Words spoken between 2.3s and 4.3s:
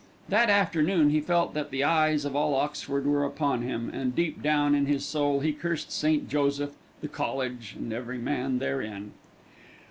all Oxford were upon him, and